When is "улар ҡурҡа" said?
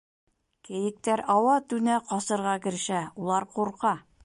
3.23-3.97